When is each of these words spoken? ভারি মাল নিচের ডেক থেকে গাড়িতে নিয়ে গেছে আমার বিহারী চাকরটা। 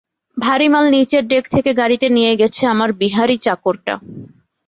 ভারি 0.37 0.67
মাল 0.73 0.85
নিচের 0.95 1.23
ডেক 1.27 1.45
থেকে 1.53 1.71
গাড়িতে 1.73 2.07
নিয়ে 2.09 2.33
গেছে 2.41 2.61
আমার 2.73 2.89
বিহারী 3.01 3.37
চাকরটা। 3.45 3.93